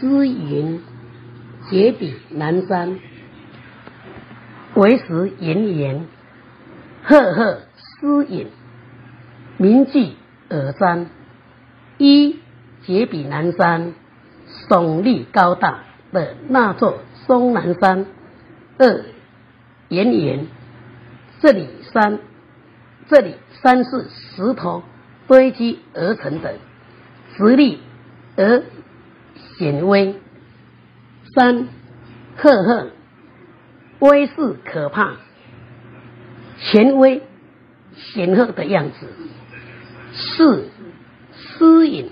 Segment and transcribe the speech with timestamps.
[0.00, 0.80] 诗云
[1.68, 2.98] ：“绝笔南山，
[4.74, 6.06] 为时炎炎。
[7.04, 8.46] 赫赫诗隐，
[9.58, 10.14] 名句
[10.48, 11.04] 耳瞻。
[11.98, 12.38] 一
[12.82, 13.92] 绝笔南山，
[14.70, 15.80] 耸立高大
[16.12, 18.06] 的那座松南山。
[18.78, 19.04] 二
[19.90, 20.46] 岩岩，
[21.40, 22.18] 这里山，
[23.06, 24.82] 这里山是石头
[25.26, 26.54] 堆积而成的，
[27.36, 27.80] 直立
[28.38, 28.62] 而。”
[29.60, 30.14] 显威，
[31.34, 31.68] 三
[32.34, 32.90] 赫赫，
[33.98, 35.16] 威势可怕，
[36.58, 37.20] 权威
[37.94, 39.06] 显赫的样子。
[40.14, 40.70] 四
[41.34, 42.08] 私隐，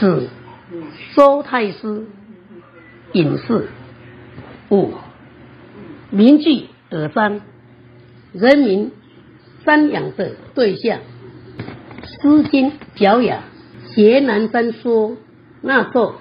[0.00, 0.28] 指
[1.14, 2.06] 周太师
[3.12, 3.68] 隐士。
[4.70, 4.94] 五
[6.10, 7.40] 名句耳瞻，
[8.32, 8.90] 人民
[9.64, 10.98] 瞻仰的对象。
[12.02, 13.44] 诗经小雅
[13.94, 15.16] 斜南山说。
[15.66, 16.16] 那座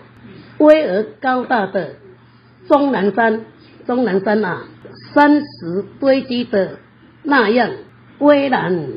[0.58, 1.96] 巍峨高大的
[2.70, 3.46] 终南山，
[3.86, 4.64] 终南山啊，
[5.14, 6.80] 山石堆积的
[7.24, 7.72] 那样
[8.20, 8.94] 巍然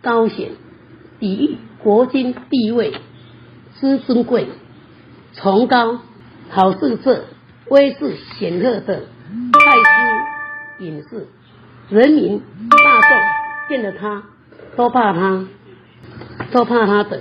[0.00, 0.52] 高显，
[1.20, 2.94] 抵御国君地位
[3.78, 4.48] 之尊贵
[5.34, 5.98] 崇高，
[6.48, 7.24] 好似这
[7.68, 9.02] 威势显赫的
[9.52, 11.26] 太师隐士，
[11.90, 13.18] 人民大众
[13.68, 14.22] 见了他
[14.76, 15.44] 都怕他，
[16.52, 17.20] 都怕他的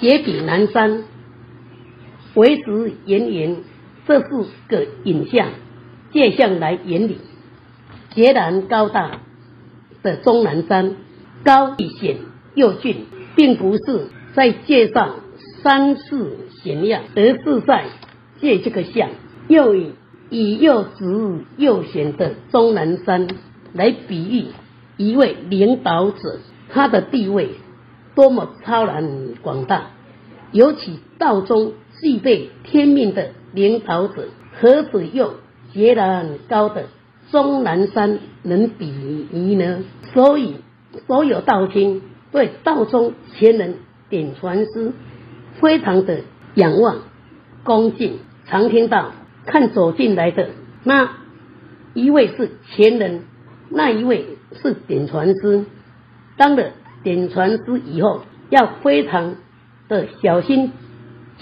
[0.00, 1.04] 绝笔南山。
[2.34, 3.58] 为时炎炎，
[4.06, 4.28] 这是
[4.66, 5.48] 个影像，
[6.12, 7.18] 借象来原理。
[8.14, 9.20] 截然高大
[10.02, 10.96] 的终南山，
[11.44, 12.16] 高一显
[12.54, 13.04] 又峻，
[13.36, 15.16] 并不是在介绍
[15.62, 17.84] 山势险要，而是在
[18.40, 19.10] 借这个像，
[19.48, 19.92] 又以
[20.30, 23.28] 以又直又险的终南山
[23.74, 24.46] 来比喻
[24.96, 26.38] 一位领导者，
[26.70, 27.50] 他的地位
[28.14, 29.90] 多么超然广大，
[30.50, 31.74] 尤其道中。
[32.02, 34.24] 具备天命的领导者，
[34.60, 35.34] 何止又
[35.72, 36.86] 截然高的
[37.30, 38.86] 终南山能比
[39.30, 39.84] 拟呢？
[40.12, 40.56] 所以，
[41.06, 43.76] 所有道亲对道中前人
[44.10, 44.92] 点传师
[45.60, 46.22] 非常的
[46.56, 47.02] 仰望
[47.62, 49.12] 恭敬，常听到
[49.46, 50.50] 看走进来的
[50.82, 51.08] 那
[51.94, 53.22] 一位是前人，
[53.70, 54.26] 那一位
[54.60, 55.66] 是点传师。
[56.36, 56.72] 当了
[57.04, 59.36] 点传师以后，要非常
[59.88, 60.72] 的小心。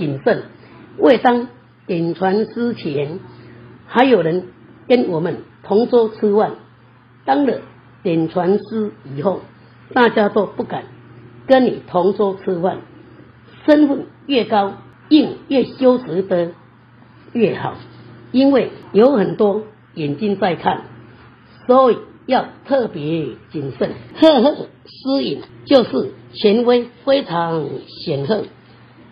[0.01, 0.45] 谨慎，
[0.97, 1.49] 未当
[1.87, 3.21] 点传之前，
[3.87, 4.47] 还有人
[4.89, 6.53] 跟我们同桌吃饭；
[7.27, 7.61] 当了
[8.03, 9.43] 点传师以后，
[9.93, 10.85] 大家都不敢
[11.47, 12.79] 跟你同桌吃饭。
[13.67, 14.73] 身份越高，
[15.11, 16.53] 应越羞耻的
[17.35, 17.75] 越好，
[18.33, 20.85] 因为有很多眼睛在看，
[21.67, 23.91] 所以要特别谨慎。
[24.19, 28.45] 赫赫诗隐就是权威非常显赫，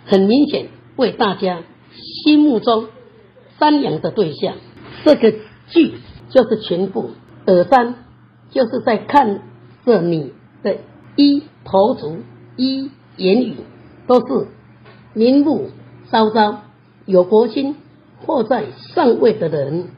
[0.07, 0.69] 很明显。
[0.99, 1.63] 为大家
[2.25, 2.89] 心目中
[3.59, 4.57] 瞻仰的对象，
[5.05, 5.33] 这个
[5.69, 5.95] 句
[6.29, 7.13] 就是全部。
[7.47, 7.95] 耳瞻
[8.51, 9.41] 就是在看
[9.87, 10.33] 着你
[10.63, 10.77] 的
[11.17, 12.19] 一头足、
[12.57, 13.55] 一言语，
[14.09, 14.49] 都是
[15.15, 15.71] 明目
[16.11, 16.63] 昭昭、
[17.07, 17.77] 有国心
[18.27, 19.89] 或在上位的人，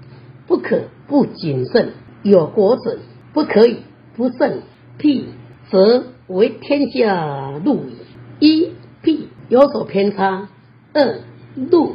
[0.47, 1.95] 不可不谨慎。
[2.23, 2.99] 有国者
[3.33, 3.79] 不可以
[4.15, 4.63] 不慎，
[4.99, 5.25] 辟
[5.71, 7.97] 则为天下路矣。
[8.39, 8.73] 一
[9.03, 10.51] 辟有所偏差。
[10.93, 11.19] 二
[11.55, 11.95] 怒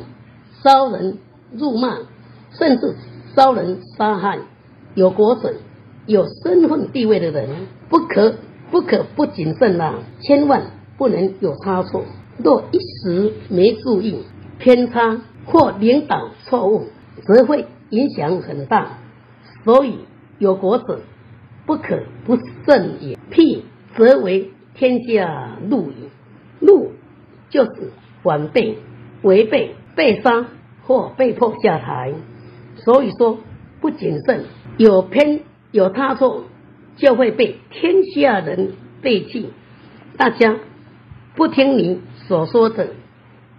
[0.63, 1.17] 烧人、
[1.51, 1.97] 辱骂，
[2.51, 2.95] 甚至
[3.35, 4.39] 烧人、杀害
[4.93, 5.53] 有国者、
[6.05, 7.49] 有身份地位的人，
[7.89, 8.35] 不可
[8.71, 9.95] 不可不谨慎呐！
[10.21, 10.63] 千万
[10.97, 12.03] 不能有差错。
[12.37, 14.23] 若一时没注意，
[14.59, 16.85] 偏差或领导错误，
[17.25, 18.97] 则会影响很大。
[19.63, 19.99] 所以
[20.39, 21.01] 有国者
[21.65, 23.17] 不可不慎也。
[23.29, 23.65] 辟
[23.97, 26.09] 则为天下怒矣。
[26.59, 26.91] 怒
[27.49, 27.91] 就是。
[28.25, 28.77] 晚被
[29.21, 30.45] 违背、被杀
[30.83, 32.13] 或被迫下台，
[32.75, 33.39] 所以说
[33.79, 34.43] 不谨慎、
[34.77, 35.39] 有偏
[35.71, 36.43] 有差错，
[36.97, 39.49] 就会被天下人背弃。
[40.17, 40.57] 大家
[41.35, 42.89] 不听你所说的，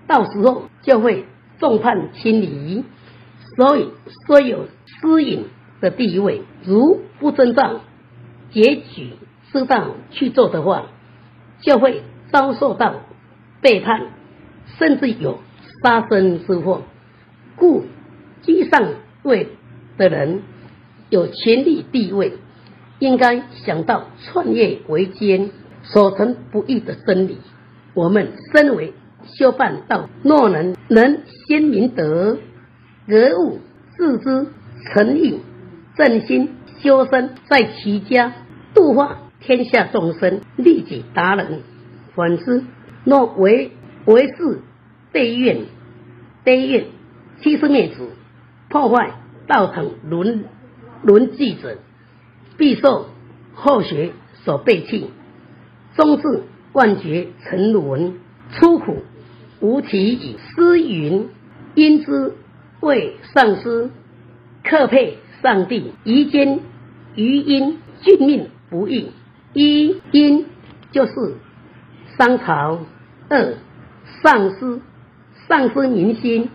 [0.07, 1.25] 到时候就会
[1.59, 2.85] 众叛亲离。
[3.57, 3.89] 所以，
[4.27, 5.45] 虽有私隐
[5.81, 7.81] 的地位，如不遵照
[8.51, 9.13] 结局
[9.51, 10.85] 适当去做的话，
[11.61, 12.97] 就会遭受到
[13.63, 14.09] 背叛。
[14.79, 15.41] 甚至有
[15.83, 16.83] 杀身之祸，
[17.57, 17.85] 故
[18.43, 18.89] 居上
[19.23, 19.49] 位
[19.97, 20.43] 的人
[21.11, 22.35] 有权力地位，
[22.99, 25.51] 应该想到创业维艰
[25.83, 27.39] 所成不易的真理。
[27.95, 28.93] 我们身为
[29.25, 32.39] 修办道，若能能先明德、
[33.09, 33.61] 格物、
[33.97, 34.47] 致知、
[34.93, 35.41] 诚意、
[35.97, 38.35] 正心、修身，在其家
[38.75, 41.61] 度化天下众生，利己达人。
[42.15, 42.65] 反之，
[43.05, 43.73] 若为
[44.07, 44.63] 为是
[45.13, 45.67] 背怨，
[46.45, 46.87] 悲怨、
[47.43, 48.09] 欺师灭子、
[48.69, 49.13] 破坏
[49.47, 50.45] 道统伦
[51.03, 51.77] 伦纪者，
[52.57, 53.11] 必受
[53.55, 54.13] 后学
[54.45, 55.11] 所背弃。
[55.97, 56.43] 终至
[56.73, 58.21] 万劫沉沦，
[58.53, 59.03] 出苦
[59.61, 60.37] 无题矣。
[60.39, 61.31] 诗云
[61.75, 62.35] ：“因之
[62.81, 63.91] 为上师，
[64.63, 65.93] 克配上帝。
[66.05, 66.61] 夷间
[67.15, 69.11] 余因，俊命不易。
[69.55, 70.45] 一因
[70.93, 71.13] 就是
[72.19, 72.81] 商朝，
[73.31, 73.55] 二
[74.23, 74.81] 丧失，
[75.49, 76.49] 丧失民心；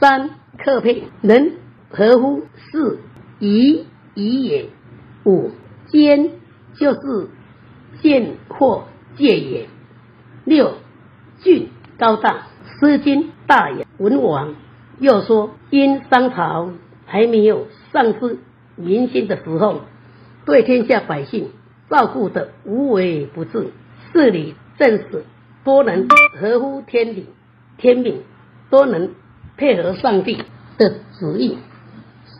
[0.00, 1.52] 三克配能
[1.90, 2.98] 合乎是
[3.38, 4.68] 夷夷也。
[5.24, 5.50] 五
[5.88, 6.30] 间
[6.74, 7.28] 就是。”
[8.02, 8.84] 见或
[9.16, 9.68] 戒也。
[10.44, 10.74] 六
[11.40, 12.46] 俊高大，
[12.78, 13.86] 《诗经》大雅。
[13.96, 14.54] 文王
[14.98, 16.72] 又说：因商朝
[17.06, 18.38] 还没有丧失
[18.76, 19.80] 民心的时候，
[20.44, 21.52] 对天下百姓
[21.88, 23.68] 照顾的无微不至，
[24.12, 25.24] 事理政事
[25.66, 26.06] 都能
[26.40, 27.26] 合乎天理、
[27.76, 28.22] 天命，
[28.70, 29.10] 都能
[29.56, 30.38] 配合上帝
[30.78, 31.58] 的旨意。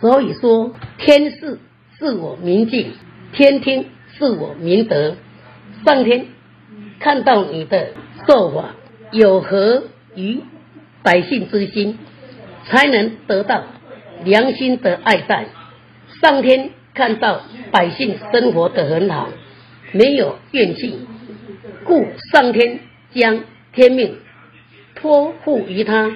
[0.01, 1.59] 所以说，天事
[1.99, 2.93] 是我明镜，
[3.33, 3.87] 天听
[4.17, 5.17] 是我明德。
[5.85, 6.27] 上天
[7.01, 7.89] 看到你的
[8.27, 8.77] 做法
[9.11, 9.83] 有合
[10.15, 10.41] 于
[11.03, 11.99] 百姓之心，
[12.67, 13.65] 才能得到
[14.25, 15.49] 良心的爱戴。
[16.23, 17.41] 上天看到
[17.73, 19.31] 百姓生活的很好，
[19.91, 21.01] 没有怨气，
[21.85, 22.79] 故上天
[23.17, 24.19] 将天命
[24.95, 26.13] 托付于他。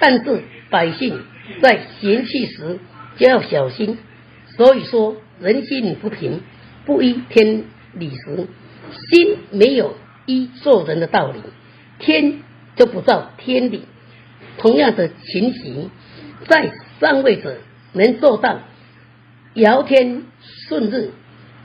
[0.00, 1.20] 但是百姓
[1.60, 2.78] 在嫌弃时
[3.16, 3.98] 就要小心。
[4.56, 6.40] 所以说，人心不平，
[6.84, 8.46] 不依天理时。
[9.10, 9.96] 心没有
[10.26, 11.40] 依做人的道理，
[11.98, 12.40] 天
[12.74, 13.82] 就不照天理。
[14.56, 15.90] 同样的情形，
[16.48, 17.58] 在上位者
[17.92, 18.60] 能做到
[19.54, 20.22] 尧天
[20.68, 21.10] 顺日，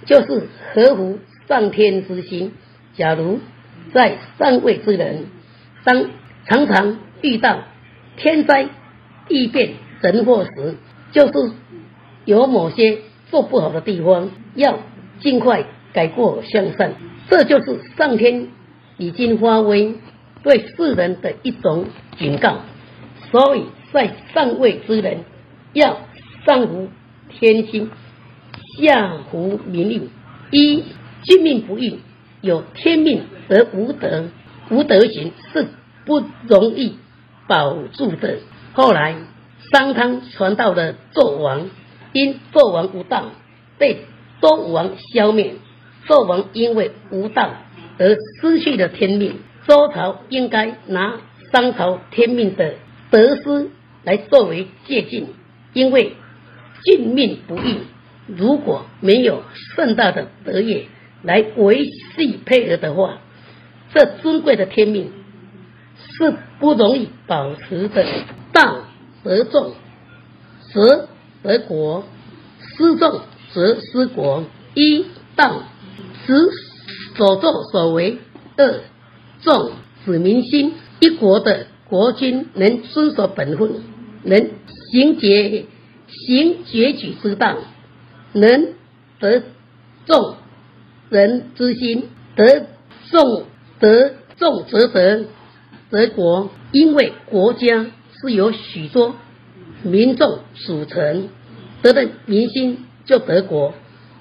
[0.06, 2.54] 就是合乎上天之心。
[2.96, 3.40] 假如
[3.92, 5.26] 在上位之人，
[5.84, 6.06] 当
[6.46, 7.60] 常常遇到
[8.18, 8.70] 天灾
[9.28, 10.76] 地变人祸时，
[11.12, 11.52] 就是
[12.26, 13.00] 有某些
[13.30, 14.80] 做不好的地方，要
[15.20, 16.94] 尽快改过向善。
[17.30, 18.48] 这就是上天
[18.98, 19.96] 已经发威
[20.44, 21.86] 对世人的一种
[22.18, 22.60] 警告，
[23.32, 25.20] 所以在上位之人
[25.74, 26.02] 要
[26.46, 26.90] 上服
[27.30, 27.90] 天心，
[28.80, 30.10] 下服民意。
[30.52, 30.84] 一
[31.24, 32.00] 君命不易，
[32.42, 34.26] 有天命而无德，
[34.70, 35.68] 无德行是
[36.06, 36.98] 不容易
[37.48, 38.38] 保住的。
[38.74, 39.16] 后来
[39.72, 41.70] 商汤传到了纣王，
[42.12, 43.32] 因纣王无道，
[43.78, 44.06] 被
[44.42, 45.56] 周武王消灭。
[46.08, 47.52] 纣王因为无道
[47.98, 52.74] 而失去了天命，周朝应该拿商朝天命的
[53.10, 53.70] 得失
[54.04, 55.28] 来作为借鉴，
[55.72, 56.18] 因为
[56.84, 57.78] 尽命不易，
[58.28, 59.44] 如果没有
[59.76, 60.88] 盛大的德业
[61.22, 63.20] 来维系配合的话，
[63.94, 65.12] 这尊贵的天命
[65.98, 68.06] 是不容易保持的。
[68.52, 68.80] 道
[69.24, 69.74] 得众，
[70.74, 71.08] 则
[71.42, 72.04] 得国；
[72.60, 73.22] 失众
[73.54, 74.46] 则失国。
[74.74, 75.06] 一
[75.36, 75.64] 道。
[76.26, 76.34] 十
[77.18, 78.18] 所作所为，
[78.56, 78.80] 二
[79.42, 79.72] 重
[80.06, 80.76] 指民心。
[81.02, 83.84] 一国的国君能遵守本分，
[84.24, 84.52] 能
[84.90, 85.66] 行节
[86.08, 87.58] 行节举之道，
[88.32, 88.70] 能
[89.20, 89.44] 得
[90.06, 90.38] 众
[91.10, 92.08] 人之心，
[92.38, 92.68] 得
[93.12, 93.44] 众
[93.84, 95.26] 得众则得
[95.90, 96.50] 得国。
[96.72, 97.86] 因为国家
[98.22, 99.16] 是由许多
[99.84, 101.28] 民众组成，
[101.82, 103.74] 得的民心就得国。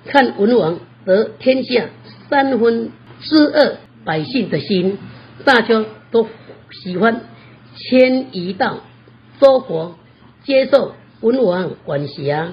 [0.05, 0.81] 看文王。
[1.05, 1.87] 得天下
[2.31, 4.99] 三分之二百姓的心，
[5.45, 6.29] 大家都
[6.71, 7.23] 喜欢
[7.75, 8.79] 迁移到
[9.41, 9.97] 周国，
[10.45, 12.53] 接受文王管辖。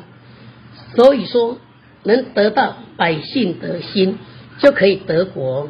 [0.95, 1.59] 所以说，
[2.01, 4.17] 能得到百姓的心，
[4.57, 5.67] 就可以得国；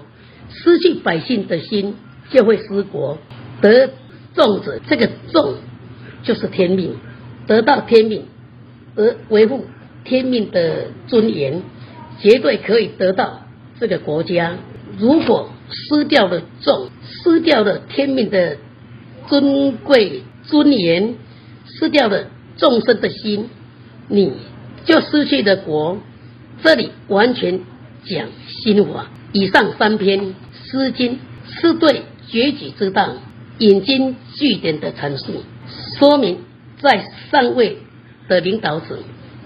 [0.51, 1.95] 失去百姓的心，
[2.29, 3.17] 就会失国。
[3.61, 3.91] 得
[4.35, 5.55] 众者，这个众
[6.23, 6.95] 就是天命，
[7.47, 8.25] 得到天命
[8.95, 9.65] 而维护
[10.03, 11.61] 天命的尊严。
[12.21, 13.43] 绝对可以得到
[13.79, 14.57] 这个国家。
[14.97, 18.57] 如果失掉了众，失掉了天命的
[19.29, 21.15] 尊贵尊严，
[21.65, 22.25] 失掉了
[22.57, 23.49] 众生的心，
[24.09, 24.33] 你
[24.83, 25.99] 就失去了国。
[26.61, 27.61] 这里完全
[28.03, 29.07] 讲心法。
[29.31, 30.19] 以上三篇
[30.65, 31.13] 《诗经》
[31.61, 33.13] 是对绝举之道
[33.57, 35.43] 引经据典的阐述，
[35.97, 36.39] 说明
[36.81, 37.77] 在上位
[38.27, 38.99] 的领导者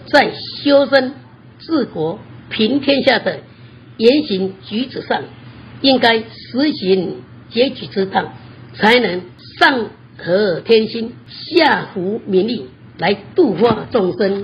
[0.07, 0.31] 在
[0.63, 1.13] 修身
[1.59, 2.19] 治国。
[2.49, 3.39] 平天下的
[3.97, 5.23] 言行举止上，
[5.81, 8.31] 应该实行节举之道，
[8.75, 9.21] 才能
[9.59, 9.87] 上
[10.19, 12.67] 合天心，下服民力，
[12.99, 14.41] 来度化众生。